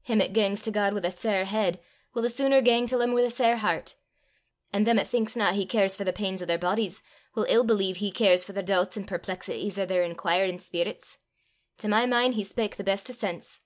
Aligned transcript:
Him 0.00 0.22
'at 0.22 0.32
gangs 0.32 0.62
to 0.62 0.70
God 0.70 0.94
wi' 0.94 1.02
a 1.06 1.10
sair 1.10 1.44
heid 1.44 1.78
'ill 2.16 2.22
the 2.22 2.30
suner 2.30 2.62
gang 2.62 2.86
til 2.86 3.02
'im 3.02 3.12
wi' 3.12 3.20
a 3.24 3.28
sair 3.30 3.58
hert; 3.58 3.94
an' 4.72 4.84
them 4.84 4.98
'at 4.98 5.06
thinksna 5.06 5.52
he 5.52 5.66
cares 5.66 5.94
for 5.94 6.04
the 6.04 6.14
pains 6.14 6.40
o' 6.40 6.46
their 6.46 6.56
boadies 6.56 7.02
'ill 7.36 7.44
ill 7.50 7.62
believe 7.62 7.98
he 7.98 8.10
cares 8.10 8.42
for 8.42 8.54
the 8.54 8.62
doobts 8.62 8.96
an' 8.96 9.04
perplexities 9.04 9.78
o' 9.78 9.84
their 9.84 10.02
inquirin' 10.02 10.56
speerits. 10.56 11.18
To 11.76 11.88
my 11.88 12.06
min' 12.06 12.32
he 12.32 12.42
spak 12.42 12.76
the 12.76 12.84
best 12.84 13.10
o' 13.10 13.12
sense!" 13.12 13.60